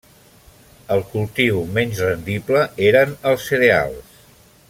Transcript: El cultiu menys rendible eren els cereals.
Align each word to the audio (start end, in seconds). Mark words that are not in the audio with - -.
El 0.95 1.03
cultiu 1.11 1.59
menys 1.75 2.01
rendible 2.07 2.63
eren 2.87 3.15
els 3.33 3.47
cereals. 3.51 4.19